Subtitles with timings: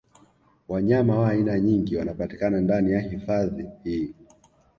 [0.67, 4.13] Wanyama wa aina nyingi wanapatikana ndani ya hifadhi hii